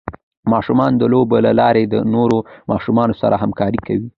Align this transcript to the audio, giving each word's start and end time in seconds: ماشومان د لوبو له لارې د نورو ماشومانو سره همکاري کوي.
ماشومان 0.51 0.91
د 0.97 1.03
لوبو 1.13 1.37
له 1.45 1.51
لارې 1.61 1.83
د 1.87 1.95
نورو 2.15 2.37
ماشومانو 2.71 3.13
سره 3.21 3.35
همکاري 3.43 3.79
کوي. 3.87 4.07